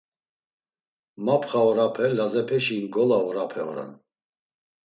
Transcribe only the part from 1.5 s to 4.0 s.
orape, Lazepeşi ngola orape oran.